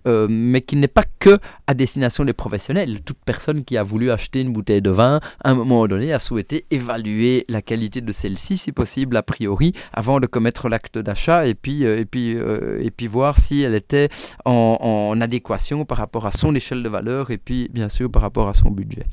[0.07, 3.01] euh, mais qui n'est pas que à destination des professionnels.
[3.01, 6.19] Toute personne qui a voulu acheter une bouteille de vin, à un moment donné, a
[6.19, 11.47] souhaité évaluer la qualité de celle-ci, si possible, a priori, avant de commettre l'acte d'achat,
[11.47, 14.09] et puis, euh, et, puis, euh, et puis voir si elle était
[14.45, 18.47] en adéquation par rapport à son échelle de valeur, et puis bien sûr par rapport
[18.47, 19.05] à son budget.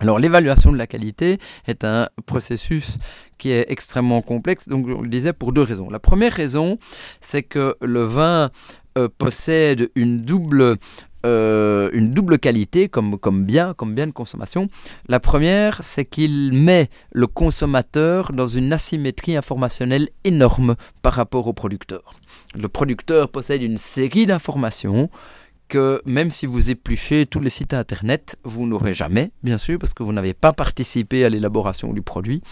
[0.00, 2.98] Alors l'évaluation de la qualité est un processus
[3.38, 5.88] qui est extrêmement complexe, donc on le disait pour deux raisons.
[5.88, 6.78] La première raison,
[7.20, 8.50] c'est que le vin
[8.98, 10.76] euh, possède une double,
[11.24, 14.68] euh, une double qualité comme, bien, comme bien de consommation.
[15.08, 21.54] La première, c'est qu'il met le consommateur dans une asymétrie informationnelle énorme par rapport au
[21.54, 22.20] producteur.
[22.54, 25.10] Le producteur possède une série d'informations
[25.68, 29.94] que même si vous épluchez tous les sites internet, vous n'aurez jamais, bien sûr, parce
[29.94, 32.42] que vous n'avez pas participé à l'élaboration du produit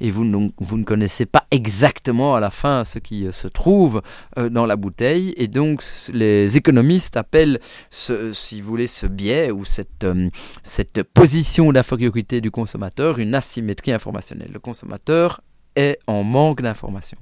[0.00, 4.02] et vous, ne connaissez pas exactement à la fin ce qui euh, se trouve
[4.38, 5.34] euh, dans la bouteille.
[5.36, 10.28] Et donc, les économistes appellent, si vous voulez, ce biais ou cette, euh,
[10.62, 14.50] cette position d'infériorité du consommateur une asymétrie informationnelle.
[14.52, 15.40] Le consommateur
[15.76, 17.18] est en manque d'informations.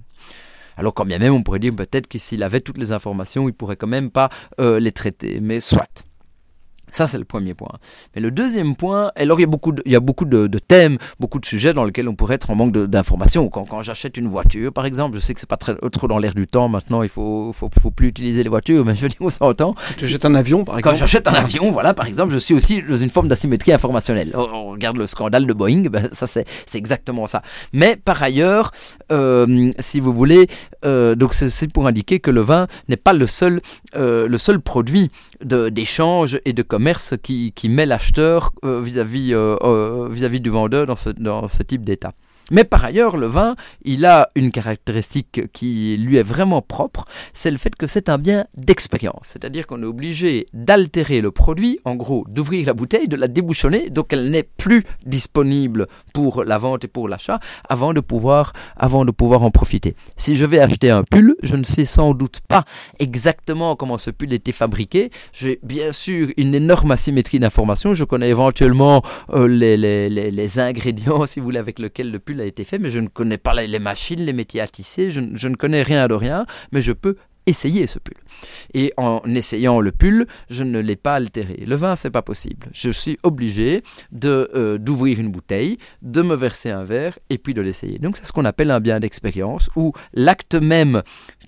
[0.76, 3.54] Alors quand bien même on pourrait dire peut-être que s'il avait toutes les informations, il
[3.54, 4.30] pourrait quand même pas
[4.60, 5.40] euh, les traiter.
[5.40, 5.88] Mais soit.
[6.92, 7.72] Ça, c'est le premier point.
[8.14, 10.46] Mais le deuxième point, alors il y a beaucoup, de, il y a beaucoup de,
[10.58, 13.48] thèmes, beaucoup de sujets dans lesquels on pourrait être en manque d'informations.
[13.48, 16.18] Quand, quand j'achète une voiture, par exemple, je sais que c'est pas très, trop dans
[16.18, 19.08] l'air du temps maintenant, il faut, faut, faut, plus utiliser les voitures, mais je veux
[19.08, 19.74] dire, on s'entend.
[19.96, 22.54] Tu achètes un avion, par exemple Quand j'achète un avion, voilà, par exemple, je suis
[22.54, 24.32] aussi dans une forme d'asymétrie informationnelle.
[24.34, 27.42] On regarde le scandale de Boeing, ben, ça c'est exactement ça.
[27.72, 28.70] Mais par ailleurs,
[29.10, 30.48] euh, si vous voulez,
[30.84, 33.60] euh, donc c'est pour indiquer que le vin n'est pas le seul,
[33.96, 35.10] euh, le seul produit
[35.44, 40.86] d'échange et de commerce qui, qui met l'acheteur euh, vis-à-vis euh, euh, vis-à-vis du vendeur
[40.86, 42.12] dans ce, dans ce type d'état.
[42.50, 47.50] Mais par ailleurs, le vin, il a une caractéristique qui lui est vraiment propre, c'est
[47.50, 49.22] le fait que c'est un bien d'expérience.
[49.24, 53.90] C'est-à-dire qu'on est obligé d'altérer le produit, en gros, d'ouvrir la bouteille, de la débouchonner,
[53.90, 59.04] donc elle n'est plus disponible pour la vente et pour l'achat, avant de pouvoir, avant
[59.04, 59.94] de pouvoir en profiter.
[60.16, 62.64] Si je vais acheter un pull, je ne sais sans doute pas
[62.98, 65.10] exactement comment ce pull était fabriqué.
[65.32, 67.94] J'ai bien sûr une énorme asymétrie d'informations.
[67.94, 72.18] Je connais éventuellement euh, les, les, les, les ingrédients, si vous voulez, avec lesquels le
[72.18, 75.10] pull a été fait, mais je ne connais pas les machines, les métiers à tisser,
[75.10, 77.16] je, ne connais rien de rien, mais je peux
[77.46, 78.16] essayer ce pull.
[78.72, 81.64] Et en essayant le pull, je ne l'ai pas altéré.
[81.66, 82.68] Le vin, c'est pas possible.
[82.72, 87.52] Je suis obligé de euh, d'ouvrir une bouteille, de me verser un verre et puis
[87.52, 87.98] de l'essayer.
[87.98, 91.02] Donc c'est ce qu'on appelle un bien d'expérience où l'acte même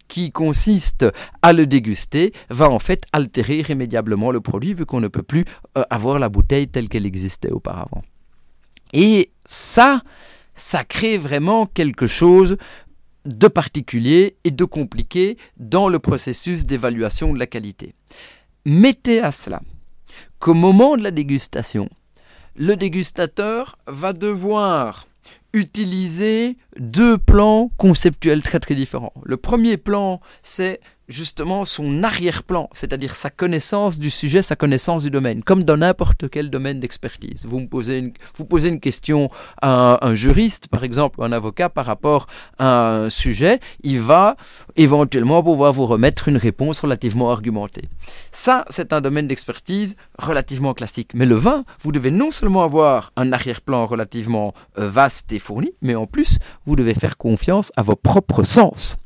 [0.08, 1.06] qui consiste
[1.42, 5.44] à le déguster va en fait altérer irrémédiablement le produit vu qu'on ne peut plus
[5.78, 8.02] euh, avoir la bouteille telle qu'elle existait auparavant.
[8.92, 10.02] Et ça,
[10.54, 12.56] ça crée vraiment quelque chose
[13.24, 17.94] de particulier et de compliqué dans le processus d'évaluation de la qualité.
[18.66, 19.62] Mettez à cela
[20.38, 21.88] qu'au moment de la dégustation,
[22.56, 25.06] le dégustateur va devoir
[25.52, 29.14] utiliser deux plans conceptuels très très différents.
[29.22, 35.10] Le premier plan, c'est justement son arrière-plan, c'est-à-dire sa connaissance du sujet, sa connaissance du
[35.10, 37.44] domaine, comme dans n'importe quel domaine d'expertise.
[37.46, 41.32] Vous me posez une, vous posez une question à un, juriste, par exemple, ou un
[41.32, 42.26] avocat par rapport
[42.58, 44.36] à un sujet, il va
[44.76, 47.88] éventuellement pouvoir vous remettre une réponse relativement argumentée.
[48.32, 51.10] Ça, c'est un domaine d'expertise relativement classique.
[51.14, 55.72] Mais le vin, vous devez non seulement avoir un arrière-plan relativement euh, vaste et fourni,
[55.82, 58.96] mais en plus, vous devez faire confiance à vos propres sens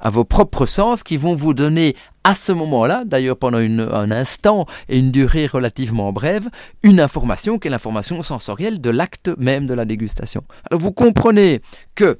[0.00, 4.66] à vos propres sens qui vont vous donner à ce moment-là, d'ailleurs pendant un instant
[4.88, 6.48] et une durée relativement brève,
[6.82, 10.42] une information qui est l'information sensorielle de l'acte même de la dégustation.
[10.68, 11.60] Alors vous comprenez
[11.94, 12.18] que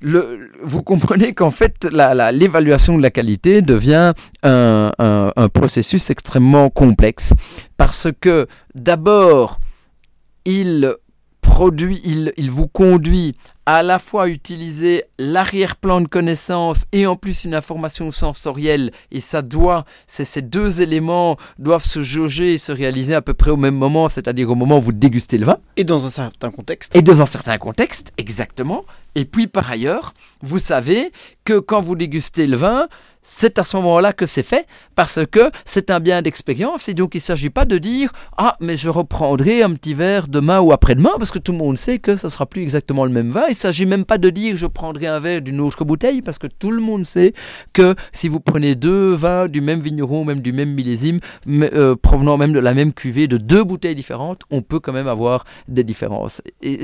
[0.00, 7.32] le, vous comprenez qu'en fait, l'évaluation de la qualité devient un, un processus extrêmement complexe.
[7.76, 9.58] Parce que d'abord,
[10.44, 10.94] il
[11.46, 17.44] produit, il, il vous conduit à la fois utiliser l'arrière-plan de connaissance et en plus
[17.44, 18.92] une information sensorielle.
[19.10, 23.50] Et ça doit, ces deux éléments doivent se jauger et se réaliser à peu près
[23.50, 25.58] au même moment, c'est-à-dire au moment où vous dégustez le vin.
[25.76, 26.94] Et dans un certain contexte.
[26.94, 28.84] Et dans un certain contexte, exactement.
[29.16, 31.10] Et puis par ailleurs, vous savez
[31.44, 32.86] que quand vous dégustez le vin,
[33.28, 37.14] c'est à ce moment-là que c'est fait, parce que c'est un bien d'expérience, et donc
[37.14, 40.70] il ne s'agit pas de dire Ah, mais je reprendrai un petit verre demain ou
[40.72, 43.32] après-demain, parce que tout le monde sait que ce ne sera plus exactement le même
[43.32, 43.46] vin.
[43.48, 46.38] Il ne s'agit même pas de dire Je prendrai un verre d'une autre bouteille, parce
[46.38, 47.34] que tout le monde sait
[47.72, 52.36] que si vous prenez deux vins du même vigneron, même du même millésime, euh, provenant
[52.36, 55.82] même de la même cuvée, de deux bouteilles différentes, on peut quand même avoir des
[55.82, 56.42] différences.
[56.62, 56.78] Et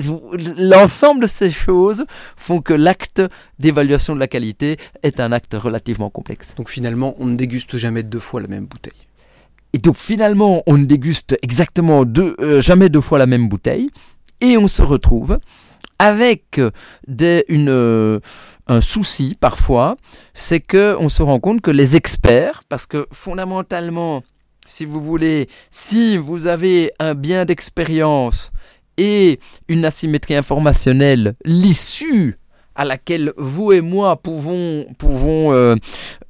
[0.59, 2.05] l'ensemble de ces choses
[2.37, 3.23] font que l'acte
[3.61, 6.32] d'évaluation de la qualité est un acte relativement complexe.
[6.57, 8.93] Donc finalement, on ne déguste jamais deux fois la même bouteille.
[9.73, 13.91] Et donc finalement, on ne déguste exactement deux, euh, jamais deux fois la même bouteille,
[14.41, 15.39] et on se retrouve
[15.99, 16.61] avec
[17.07, 18.19] des, une, euh,
[18.67, 19.97] un souci parfois,
[20.35, 24.25] c'est que on se rend compte que les experts, parce que fondamentalement,
[24.67, 28.51] si vous voulez, si vous avez un bien d'expérience
[28.97, 32.39] et une asymétrie informationnelle, l'issue
[32.75, 35.75] à laquelle vous et moi pouvons, pouvons euh,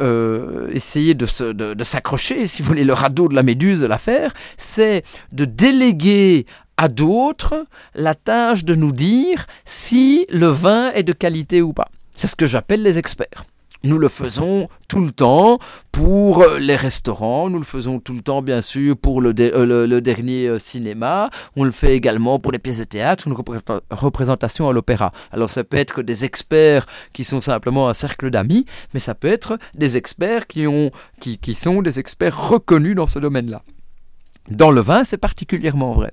[0.00, 4.32] euh, essayer de, de, s'accrocher, si vous voulez, le radeau de la méduse de l'affaire,
[4.56, 11.12] c'est de déléguer à d'autres la tâche de nous dire si le vin est de
[11.12, 11.88] qualité ou pas.
[12.16, 13.44] C'est ce que j'appelle les experts.
[13.84, 15.58] Nous le faisons tout le temps
[15.90, 20.46] pour les restaurants, nous le faisons tout le temps bien sûr pour le, euh, dernier
[20.46, 23.34] euh, cinéma, on le fait également pour les pièces de théâtre, une
[23.90, 25.10] représentation à l'opéra.
[25.32, 29.28] Alors ça peut être des experts qui sont simplement un cercle d'amis, mais ça peut
[29.28, 33.62] être des experts qui, ont, qui, qui sont des experts reconnus dans ce domaine-là.
[34.48, 36.12] Dans le vin, c'est particulièrement vrai.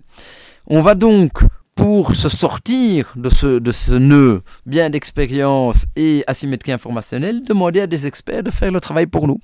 [0.67, 1.43] On va donc
[1.79, 7.87] pour se sortir de ce, de ce nœud bien d'expérience et asymétrie informationnelle, demander à
[7.87, 9.39] des experts de faire le travail pour nous.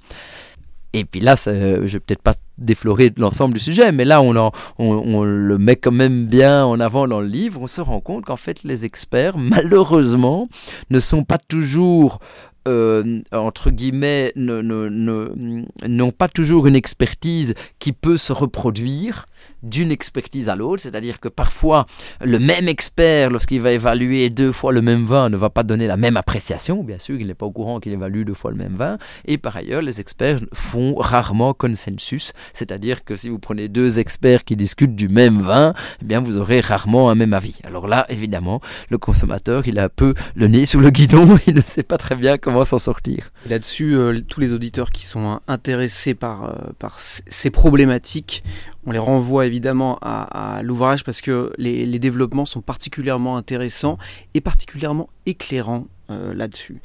[0.91, 5.57] Et puis là, je vais peut-être pas déflorer l'ensemble du sujet, mais là, on, le
[5.57, 7.61] met quand même bien en avant dans le livre.
[7.61, 10.49] On se rend compte qu'en fait, les experts, malheureusement,
[10.89, 12.19] ne sont pas toujours
[12.67, 19.27] euh, entre guillemets, n'ont pas toujours une expertise qui peut se reproduire
[19.61, 21.85] d'une expertise à l'autre, c'est-à-dire que parfois
[22.21, 25.87] le même expert, lorsqu'il va évaluer deux fois le même vin, ne va pas donner
[25.87, 28.57] la même appréciation, bien sûr, il n'est pas au courant qu'il évalue deux fois le
[28.57, 33.67] même vin, et par ailleurs, les experts font rarement consensus, c'est-à-dire que si vous prenez
[33.67, 37.59] deux experts qui discutent du même vin, eh bien vous aurez rarement un même avis.
[37.63, 41.55] Alors là, évidemment, le consommateur, il a un peu le nez sous le guidon, il
[41.55, 43.31] ne sait pas très bien comment s'en sortir.
[43.49, 46.89] Là-dessus, euh, tous les auditeurs qui sont intéressés par, euh,
[47.27, 48.43] ces problématiques
[48.87, 53.97] on les renvoie évidemment à, l'ouvrage parce que les, développements sont particulièrement intéressants
[54.35, 56.81] et particulièrement éclairants euh, là-dessus.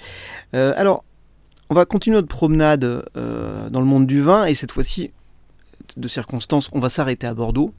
[0.55, 1.05] Alors,
[1.69, 5.13] on va continuer notre promenade dans le monde du vin et cette fois-ci,
[5.99, 7.75] de circonstances, on va s'arrêter à Bordeaux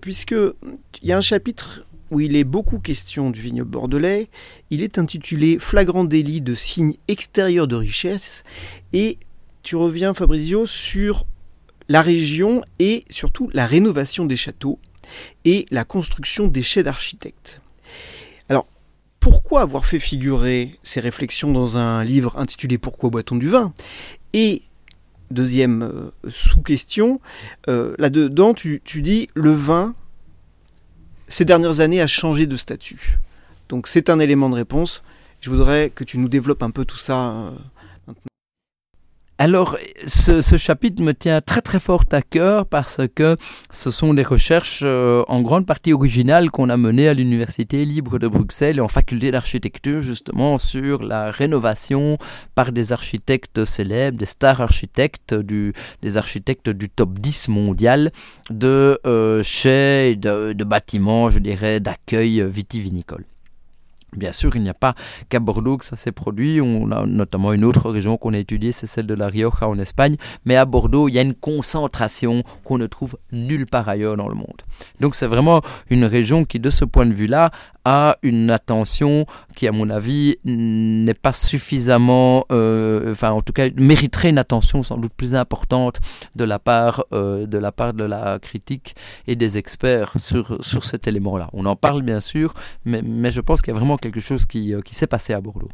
[0.00, 4.28] puisque il y a un chapitre où il est beaucoup question du vignoble bordelais.
[4.70, 8.44] Il est intitulé Flagrant délit de signes extérieurs de richesse
[8.92, 9.18] et
[9.64, 11.26] tu reviens Fabrizio sur
[11.88, 14.78] la région et surtout la rénovation des châteaux
[15.44, 17.60] et la construction des chais d'architectes.
[18.48, 18.66] Alors,
[19.18, 23.74] pourquoi avoir fait figurer ces réflexions dans un livre intitulé Pourquoi boit-on du vin?
[24.34, 24.62] Et
[25.32, 27.20] deuxième euh, sous-question,
[27.68, 29.96] euh, là-dedans tu dis le vin,
[31.28, 33.18] ces dernières années, a changé de statut.
[33.68, 35.02] Donc c'est un élément de réponse.
[35.40, 37.50] Je voudrais que tu nous développes un peu tout ça euh,
[39.36, 43.36] alors, ce, chapitre me tient très très fort à cœur parce que
[43.68, 48.20] ce sont des recherches euh, en grande partie originales qu'on a menées à l'Université libre
[48.20, 52.16] de Bruxelles et en faculté d'architecture justement sur la rénovation
[52.54, 58.12] par des architectes célèbres, des stars architectes, du, des architectes du top 10 mondial
[58.50, 63.24] de euh, chais de, de bâtiments, je dirais, d'accueil vitivinicole.
[64.16, 64.94] Bien sûr, il n'y a pas
[65.28, 66.60] qu'à Bordeaux que ça s'est produit.
[66.60, 69.78] On a notamment une autre région qu'on a étudiée, c'est celle de la Rioja en
[69.78, 70.16] Espagne.
[70.44, 74.28] Mais à Bordeaux, il y a une concentration qu'on ne trouve nulle part ailleurs dans
[74.28, 74.62] le monde.
[75.00, 77.50] Donc c'est vraiment une région qui, de ce point de vue-là,
[77.84, 83.68] a une attention qui, à mon avis, n'est pas suffisamment, euh, enfin, en tout cas,
[83.76, 86.00] mériterait une attention sans doute plus importante
[86.34, 88.94] de la part, euh, de la part de la critique
[89.26, 91.50] et des experts sur, sur cet élément-là.
[91.52, 94.44] On en parle bien sûr, mais, mais je pense qu'il y a vraiment quelque chose
[94.46, 95.70] qui, euh, qui s'est passé à Bordeaux.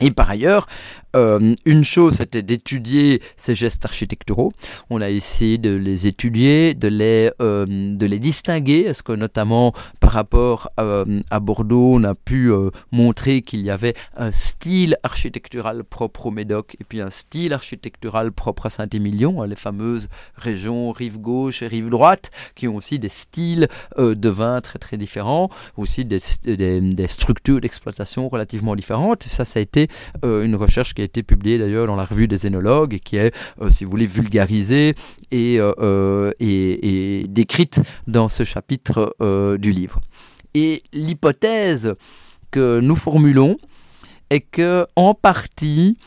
[0.00, 0.66] Et par ailleurs,
[1.14, 4.52] euh, une chose, c'était d'étudier ces gestes architecturaux.
[4.90, 8.80] On a essayé de les étudier, de les, euh, de les distinguer.
[8.80, 12.50] Est-ce que notamment par rapport euh, à Bordeaux, on a pu
[12.90, 18.32] montrer qu'il y avait un style architectural propre au Médoc et puis un style architectural
[18.32, 22.98] propre à Saint-Émilion, hein, les fameuses régions rive gauche et rive droite, qui ont aussi
[22.98, 29.24] des styles de vin très très différents, aussi des, des, des structures d'exploitation relativement différentes.
[29.24, 29.88] Ça, ça a été
[30.22, 33.34] une recherche qui a été publiée d'ailleurs dans la revue des énologues et qui est,
[33.60, 34.94] euh, si vous voulez, vulgarisée
[35.32, 39.14] euh, euh, et, et, décrite dans ce chapitre
[39.58, 40.00] du livre.
[40.54, 41.94] Et l'hypothèse
[42.50, 43.56] que nous formulons
[44.30, 45.98] est que, en partie,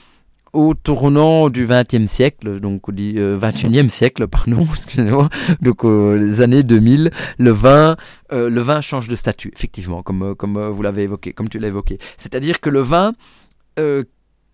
[0.53, 5.29] au tournant du XXe siècle, donc au XXIe siècle, pardon, excusez-moi,
[5.61, 7.97] donc les années 2000, le vin,
[8.31, 11.97] le vin change de statut, effectivement, comme comme vous l'avez évoqué, comme tu l'as évoqué.
[12.17, 13.13] C'est-à-dire que le vin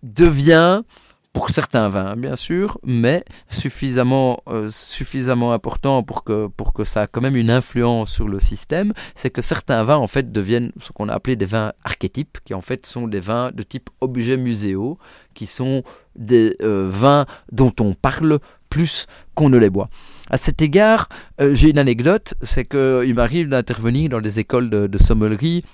[0.02, 0.82] devient,
[1.34, 7.02] pour certains vins bien sûr, mais suffisamment, euh, suffisamment important pour que, pour que ça
[7.02, 10.70] a quand même une influence sur le système, c'est que certains vins en fait deviennent
[10.80, 13.90] ce qu'on a appelé des vins archétypes, qui en fait sont des vins de type
[14.00, 14.96] objet muséaux,
[15.34, 15.82] qui sont
[16.14, 18.38] des euh, vins dont on parle
[18.70, 19.88] plus qu'on ne les boit.
[20.30, 21.08] À cet égard,
[21.40, 25.64] euh, j'ai une anecdote, c'est qu'il m'arrive d'intervenir dans des écoles de, de sommellerie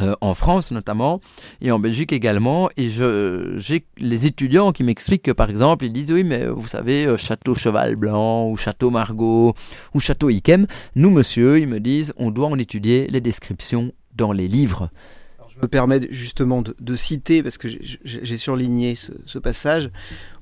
[0.00, 1.20] euh, en France notamment
[1.60, 2.70] et en Belgique également.
[2.76, 6.68] Et je j'ai les étudiants qui m'expliquent que par exemple ils disent oui mais vous
[6.68, 9.54] savez euh, château cheval blanc ou château margot
[9.94, 14.32] ou château Ikem nous monsieur ils me disent on doit en étudier les descriptions dans
[14.32, 14.90] les livres.
[15.48, 17.68] Je me permets justement de, citer, parce que
[18.04, 19.90] j'ai surligné ce, passage,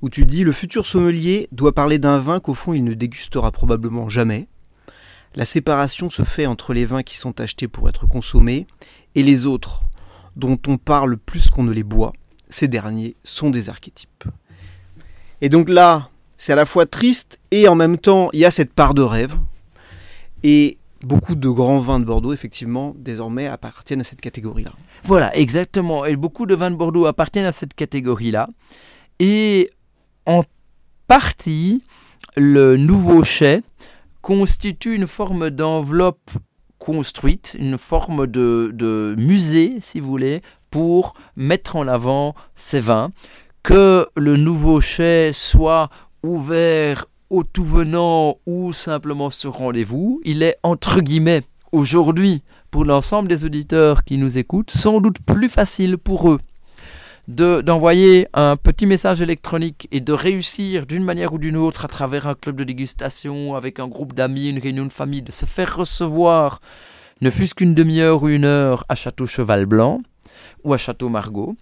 [0.02, 3.50] où tu dis le futur sommelier doit parler d'un vin qu'au fond il ne dégustera
[3.50, 4.48] probablement jamais.
[5.34, 8.66] La séparation se fait entre les vins qui sont achetés pour être consommés
[9.14, 9.82] et les autres,
[10.36, 12.12] dont on parle plus qu'on ne les boit,
[12.48, 14.24] ces derniers sont des archétypes.
[15.40, 18.50] Et donc là, c'est à la fois triste et en même temps, il y a
[18.50, 19.36] cette part de rêve.
[20.44, 24.72] Et beaucoup de grands vins de Bordeaux, effectivement, désormais appartiennent à cette catégorie-là.
[25.04, 26.04] Voilà, exactement.
[26.04, 28.48] Et beaucoup de vins de Bordeaux appartiennent à cette catégorie-là.
[29.18, 29.70] Et
[30.26, 30.42] en
[31.06, 31.82] partie,
[32.36, 33.62] le nouveau chai
[34.22, 36.30] constitue une forme d'enveloppe
[36.78, 43.10] construite, une forme de, musée, si vous voulez, pour mettre en avant ces vins.
[43.62, 45.90] Que le nouveau chai soit
[46.22, 53.28] ouvert au tout venant ou simplement sur rendez-vous, il est entre guillemets aujourd'hui pour l'ensemble
[53.28, 56.38] des auditeurs qui nous écoutent sans doute plus facile pour eux
[57.28, 62.26] d'envoyer un petit message électronique et de réussir d'une manière ou d'une autre à travers
[62.26, 65.76] un club de dégustation, avec un groupe d'amis, une réunion de famille, de se faire
[65.76, 66.60] recevoir,
[67.20, 70.00] ne fût-ce qu'une demi-heure ou une heure à Château Cheval Blanc
[70.64, 71.54] ou à Château Margaux,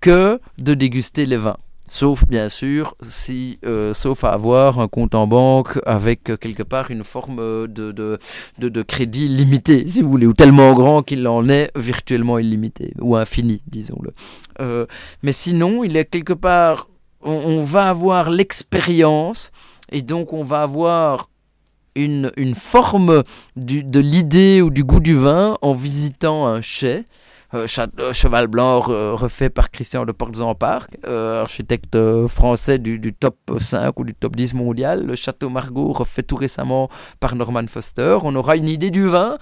[0.00, 1.58] que de déguster les vins.
[1.92, 6.62] Sauf bien sûr, si, euh, sauf à avoir un compte en banque avec euh, quelque
[6.62, 8.18] part une forme de, de,
[8.58, 13.16] de, crédit limité, si vous voulez, ou tellement grand qu'il en est virtuellement illimité, ou
[13.16, 14.12] infini, disons-le.
[14.60, 14.86] Euh,
[15.24, 16.88] mais sinon, il est quelque part,
[17.22, 19.50] on, va avoir l'expérience,
[19.90, 21.28] et donc on va avoir
[21.96, 23.24] une, une forme
[23.56, 27.04] du, de l'idée ou du goût du vin en visitant un chai, euh, euh,
[27.52, 34.04] cheval Blanc refait par Christian de Portes-en-Parc, euh, architecte français du, du, top 5 ou
[34.04, 35.06] du top 10 mondial.
[35.06, 38.18] Le Château Margaux refait tout récemment par Norman Foster.
[38.22, 39.38] On aura une idée du vin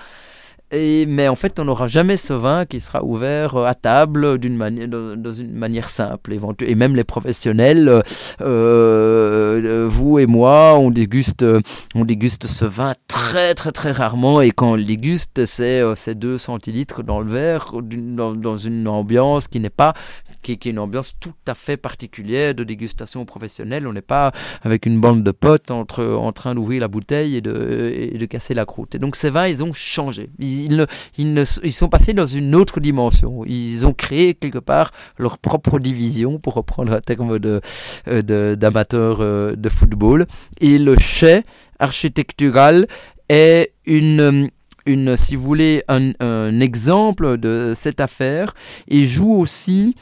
[0.70, 4.38] et, mais en fait, on n'aura jamais ce vin qui sera ouvert euh, à table
[4.38, 6.36] d'une manière, dans, une manière simple.
[6.60, 8.02] Et même les professionnels, euh,
[8.42, 11.44] euh, vous et moi, on déguste,
[11.94, 14.42] on déguste ce vin très très très rarement.
[14.42, 19.60] Et quand on le déguste, c'est 2 centilitres dans le verre, dans une ambiance qui
[19.60, 19.94] n'est pas
[20.42, 23.86] qui, est une ambiance tout à fait particulière de dégustation professionnelle.
[23.86, 27.40] On n'est pas avec une bande de potes entre, en train d'ouvrir la bouteille et
[27.40, 28.94] de, et de casser la croûte.
[28.94, 30.30] Et donc ces vins, ils ont changé.
[30.38, 33.44] Ils, ils, ils sont passés dans une autre dimension.
[33.46, 37.60] Ils ont créé quelque part leur propre division, pour reprendre un terme de,
[38.08, 40.26] euh, d'amateurs euh, de football.
[40.60, 41.42] Et le chai
[41.78, 42.86] architectural
[43.28, 44.50] est une
[44.86, 48.54] une, si vous voulez, un, un, exemple de cette affaire
[48.88, 49.94] et joue aussi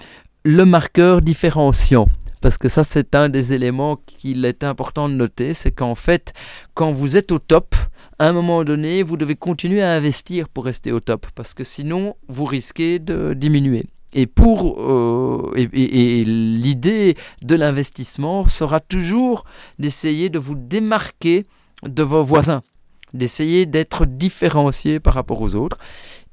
[0.46, 2.06] le marqueur différenciant.
[2.40, 6.34] Parce que ça, c'est un des éléments qu'il est important de noter, c'est qu'en fait,
[6.74, 7.74] quand vous êtes au top,
[8.20, 11.64] à un moment donné, vous devez continuer à investir pour rester au top, parce que
[11.64, 13.86] sinon, vous risquez de diminuer.
[14.12, 19.44] Et pour euh, et, l'idée de l'investissement sera toujours
[19.80, 21.46] d'essayer de vous démarquer
[21.82, 22.62] de vos voisins,
[23.14, 25.78] d'essayer d'être différencié par rapport aux autres.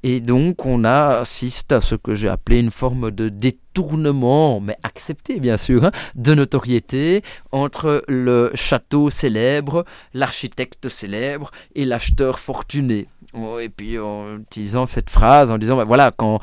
[0.06, 5.40] Et donc on assiste à ce que j'ai appelé une forme de détournement, mais accepté
[5.40, 13.06] bien sûr, hein, de notoriété entre le château célèbre, l'architecte célèbre et l'acheteur fortuné.
[13.32, 16.38] Oh, et puis en utilisant cette phrase, en disant, ben voilà, quand,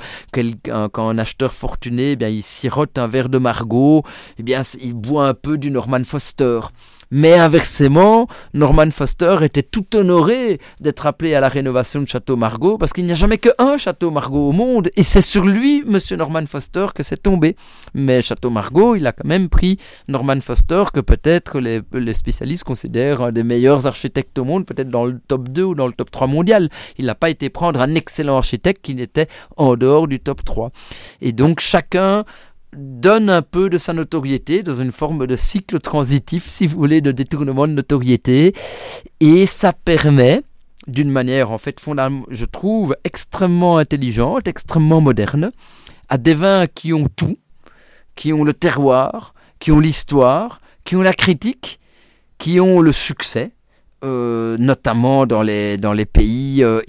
[0.63, 4.01] quand un acheteur fortuné, eh bien, il sirote un verre de Margot,
[4.39, 6.61] eh bien, il boit un peu du Norman Foster.
[7.11, 12.77] Mais inversement, Norman Foster était tout honoré d'être appelé à la rénovation de Château Margaux
[12.77, 16.15] parce qu'il n'y a jamais qu'un Château Margaux au monde et c'est sur lui, Monsieur
[16.15, 17.57] Norman Foster, que c'est tombé.
[17.93, 23.21] Mais Château Margaux, il a quand même pris Norman Foster que peut-être les, spécialistes considèrent
[23.21, 26.11] un des meilleurs architectes au monde, peut-être dans le top 2 ou dans le top
[26.11, 26.69] 3 mondial.
[26.97, 30.71] Il n'a pas été prendre un excellent architecte qui n'était en dehors du top 3.
[31.19, 32.23] Et donc chacun
[32.75, 37.01] donne un peu de sa notoriété dans une forme de cycle transitif, si vous voulez,
[37.01, 38.53] de détournement de notoriété.
[39.19, 40.41] Et ça permet,
[40.87, 45.51] d'une manière en fait fondamentale, je trouve, extrêmement intelligente, extrêmement moderne,
[46.09, 47.37] à des vins qui ont tout,
[48.15, 51.79] qui ont le terroir, qui ont l'histoire, qui ont la critique,
[52.37, 53.51] qui ont le succès,
[54.03, 56.81] euh, notamment dans les, dans les pays euh,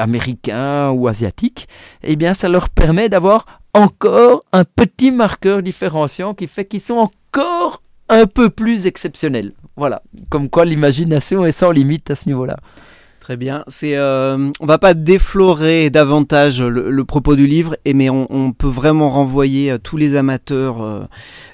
[0.00, 1.66] américains ou asiatiques,
[2.04, 6.94] eh bien ça leur permet d'avoir encore un petit marqueur différenciant qui fait qu'ils sont
[6.94, 9.52] encore un peu plus exceptionnels.
[9.76, 12.56] Voilà, comme quoi l'imagination est sans limite à ce niveau-là.
[13.20, 13.64] Très bien.
[13.68, 19.10] C'est, euh, on va pas déflorer davantage le, propos du livre, mais on, peut vraiment
[19.10, 21.06] renvoyer tous les amateurs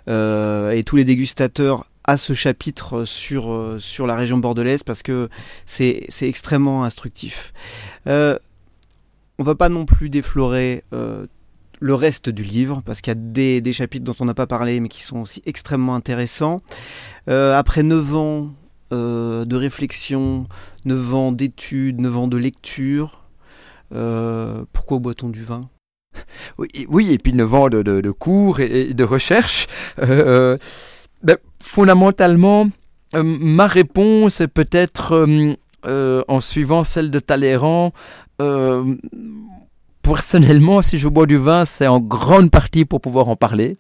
[0.09, 5.03] euh, et tous les dégustateurs à ce chapitre sur, euh, sur la région bordelaise parce
[5.03, 5.29] que
[5.67, 7.53] c'est extrêmement instructif.
[8.07, 8.39] Euh,
[9.39, 11.27] on va pas non plus déflorer euh,
[11.81, 14.81] le reste du livre parce qu'il y a des, chapitres dont on n'a pas parlé
[14.81, 16.59] mais qui sont aussi extrêmement intéressants.
[17.29, 18.55] Euh, après 9 ans
[18.91, 20.47] de réflexion,
[20.85, 23.25] 9 ans d'études, 9 ans de lecture,
[23.91, 25.63] pourquoi boit-on du vin?
[26.59, 29.67] Oui, oui, et puis 9 ans de, cours et, de recherche.
[31.23, 32.69] Ben, fondamentalement,
[33.15, 35.55] euh, ma réponse est peut-être, euh,
[35.87, 37.93] euh, en suivant celle de Talleyrand,
[40.07, 43.77] personnellement, si je bois du vin, c'est en grande partie pour pouvoir en parler,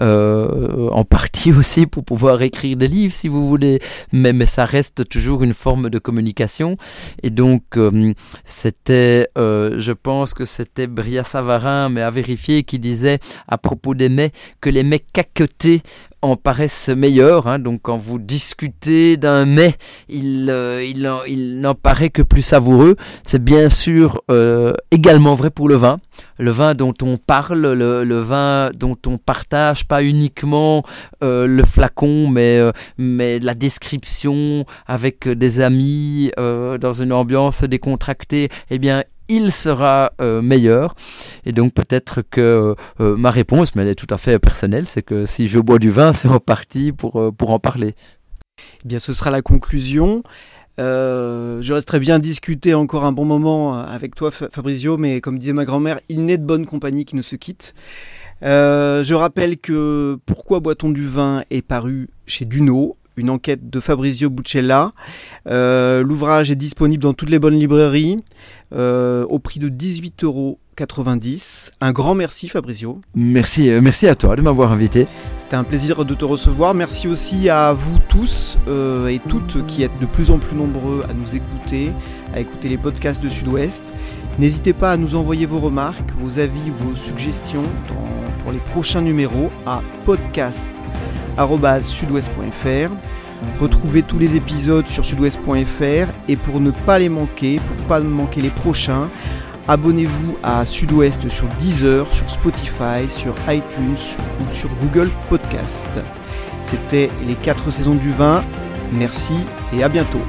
[0.00, 3.80] euh, en partie aussi pour pouvoir écrire des livres, si vous voulez,
[4.12, 6.76] mais, ça reste toujours une forme de communication.
[7.22, 8.12] Et donc, euh,
[8.44, 13.94] c'était, euh, je pense que c'était Bria Savarin, mais à vérifier, qui disait à propos
[13.94, 15.82] des mets que les mets caquetés
[16.22, 17.46] en paraissent meilleurs.
[17.46, 17.58] Hein.
[17.58, 19.74] donc quand vous discutez d'un mets,
[20.08, 22.96] il, euh, il, il n'en paraît que plus savoureux.
[23.24, 26.00] C'est bien sûr euh, également vrai pour le vin.
[26.38, 30.82] Le vin dont on parle, le, vin dont on partage pas uniquement
[31.22, 32.60] euh, le flacon, mais,
[32.98, 40.42] mais la description avec des amis dans une ambiance décontractée, eh bien il sera euh,
[40.42, 40.94] meilleur.
[41.46, 45.02] Et donc peut-être que euh, ma réponse, mais elle est tout à fait personnelle, c'est
[45.02, 47.94] que si je bois du vin, c'est en partie pour, euh, pour en parler.
[48.84, 50.22] Eh bien, ce sera la conclusion.
[50.78, 55.64] je resterai bien discuter encore un bon moment avec toi, Fabrizio, mais comme disait ma
[55.64, 57.72] grand-mère, il n'est de bonne compagnie qui ne se quitte.
[58.42, 64.30] je rappelle que Pourquoi boit-on du vin est paru chez Duno, une enquête de Fabrizio
[64.30, 64.92] Buccella.
[65.46, 68.18] Euh, l'ouvrage est disponible dans toutes les bonnes librairies
[68.74, 70.58] euh, au prix de 18,90 euros.
[71.82, 73.02] Un grand merci Fabrizio.
[73.14, 75.06] Merci, euh, merci à toi de m'avoir invité.
[75.36, 76.72] C'était un plaisir de te recevoir.
[76.72, 78.56] Merci aussi à vous tous
[79.08, 81.92] et toutes qui êtes de plus en plus nombreux à nous écouter,
[82.34, 83.82] à écouter les podcasts de Sud-Ouest.
[84.38, 87.64] N'hésitez pas à nous envoyer vos remarques, vos avis, vos suggestions
[88.42, 90.66] pour les prochains numéros à podcast
[91.82, 92.92] sudouest.fr.
[93.60, 98.42] Retrouvez tous les épisodes sur sudouest.fr et pour ne pas les manquer, pour pas manquer
[98.42, 99.08] les prochains,
[99.66, 103.96] abonnez-vous à Sud-Ouest sur Deezer, sur Spotify, sur iTunes
[104.40, 105.86] ou sur Google Podcast.
[106.62, 108.44] C'était les 4 saisons du vin.
[108.92, 110.20] Merci et à bientôt.